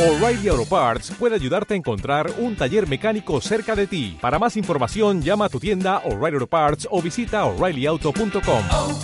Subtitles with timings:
[0.00, 4.16] O'Reilly Auto Parts puede ayudarte a encontrar un taller mecánico cerca de ti.
[4.18, 8.62] Para más información, llama a tu tienda O'Reilly Auto Parts o visita oreillyauto.com.
[8.72, 8.98] oh,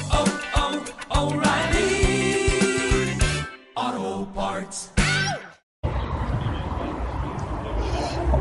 [3.75, 4.91] oh, Parts.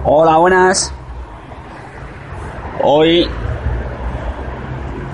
[0.06, 0.94] Hola, buenas.
[2.82, 3.28] Hoy.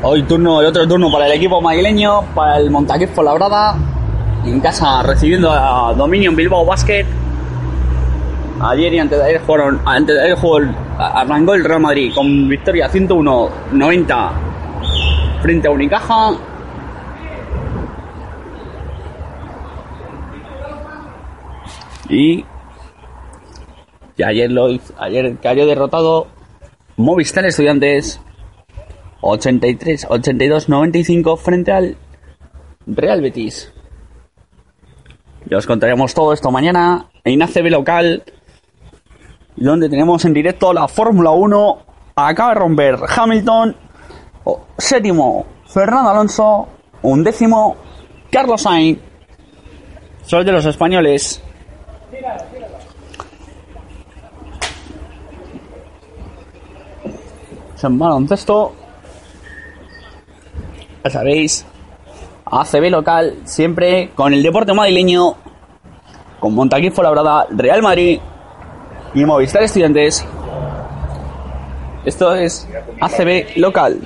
[0.04, 3.80] Hoy turno, el otro turno para el equipo madrileño, para el Montaquís Labrada,
[4.46, 7.21] en casa recibiendo a Dominion Bilbao Basket.
[8.64, 10.60] Ayer y antes de ayer jugaron, antes de ayer jugó
[10.98, 14.32] arrancó el Real Madrid con victoria 101-90
[15.42, 16.32] frente a Unicaja.
[22.10, 22.46] Y
[24.18, 24.68] y ayer, lo,
[25.00, 26.28] ayer cayó derrotado
[26.98, 28.22] Movistar Estudiantes
[29.22, 31.98] 83, 82, 95 frente al
[32.86, 33.74] Real Betis.
[35.50, 38.24] Ya os contaremos todo esto mañana en ACB local,
[39.66, 41.78] donde tenemos en directo la Fórmula 1.
[42.16, 43.76] Acaba de romper Hamilton,
[44.78, 46.68] séptimo Fernando Alonso,
[47.04, 47.76] undécimo
[48.32, 49.00] Carlos Sainz.
[50.24, 51.42] Soy de los españoles.
[57.84, 58.74] en baloncesto.
[61.04, 61.66] Ya sabéis,
[62.46, 65.36] ACB local, siempre con el deporte madrileño,
[66.40, 68.20] con Montaquí Labrada, Real Madrid
[69.14, 70.26] y Movistar Estudiantes.
[72.06, 72.68] Esto es
[73.00, 74.00] ACB local.